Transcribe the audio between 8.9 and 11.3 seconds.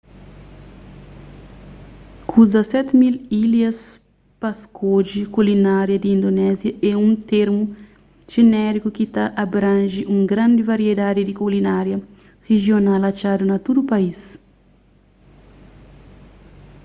ki ta abranje un grandi variedadi